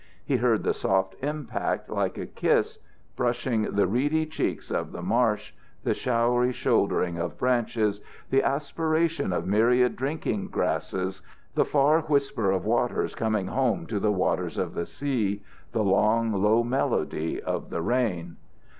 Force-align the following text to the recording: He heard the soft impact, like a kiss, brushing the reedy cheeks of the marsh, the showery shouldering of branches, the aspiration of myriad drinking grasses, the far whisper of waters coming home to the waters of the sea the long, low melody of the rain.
He 0.25 0.37
heard 0.37 0.63
the 0.63 0.73
soft 0.73 1.13
impact, 1.21 1.87
like 1.87 2.17
a 2.17 2.25
kiss, 2.25 2.79
brushing 3.15 3.61
the 3.75 3.85
reedy 3.85 4.25
cheeks 4.25 4.71
of 4.71 4.93
the 4.93 5.03
marsh, 5.03 5.53
the 5.83 5.93
showery 5.93 6.51
shouldering 6.51 7.19
of 7.19 7.37
branches, 7.37 8.01
the 8.31 8.41
aspiration 8.41 9.31
of 9.31 9.45
myriad 9.45 9.95
drinking 9.95 10.47
grasses, 10.47 11.21
the 11.53 11.65
far 11.65 12.01
whisper 12.01 12.49
of 12.49 12.65
waters 12.65 13.13
coming 13.13 13.45
home 13.45 13.85
to 13.85 13.99
the 13.99 14.11
waters 14.11 14.57
of 14.57 14.73
the 14.73 14.87
sea 14.87 15.43
the 15.71 15.83
long, 15.83 16.33
low 16.33 16.63
melody 16.63 17.39
of 17.39 17.69
the 17.69 17.83
rain. 17.83 18.37